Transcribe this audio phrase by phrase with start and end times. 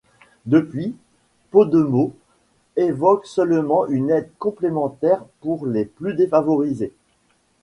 [0.47, 0.95] Depuis,
[1.51, 2.13] Podemos
[2.75, 6.91] évoque seulement une aide complémentaire pour les plus défavorisés.